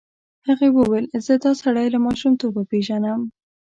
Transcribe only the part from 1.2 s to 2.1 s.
زه دا سړی له